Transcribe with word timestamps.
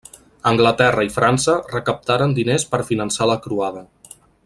Anglaterra 0.51 1.03
i 1.09 1.11
França 1.17 1.55
recaptaren 1.75 2.33
diners 2.41 2.67
per 2.75 2.83
finançar 2.91 3.29
la 3.33 3.37
croada. 3.47 3.87